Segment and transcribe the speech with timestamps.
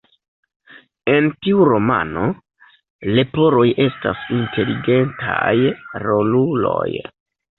[1.15, 2.23] En tiu romano,
[3.17, 5.55] leporoj estas inteligentaj
[6.07, 6.89] roluloj.